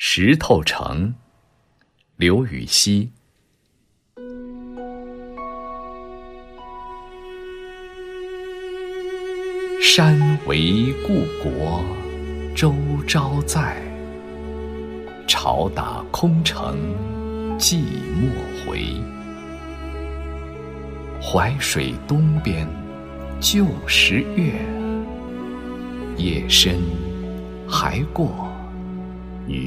[0.00, 1.12] 石头城，
[2.14, 3.10] 刘禹锡。
[9.82, 10.16] 山
[10.46, 11.82] 为故国，
[12.54, 12.72] 周
[13.08, 13.76] 朝在。
[15.26, 16.78] 朝打空城，
[17.58, 17.82] 寂
[18.14, 18.30] 寞
[18.64, 18.94] 回。
[21.20, 22.68] 淮水东边，
[23.40, 24.52] 旧时月。
[26.16, 26.78] 夜深，
[27.68, 28.48] 还过
[29.44, 29.66] 女